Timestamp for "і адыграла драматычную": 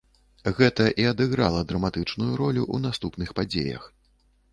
1.03-2.29